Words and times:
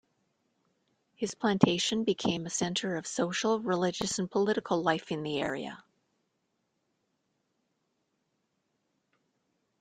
His 1.13 1.35
plantation 1.35 2.05
became 2.05 2.47
a 2.47 2.49
center 2.49 2.95
of 2.95 3.05
social, 3.05 3.59
religious, 3.59 4.17
and 4.17 4.31
political 4.31 4.81
life 4.81 5.11
in 5.11 5.21
the 5.21 5.39
area. 5.39 5.83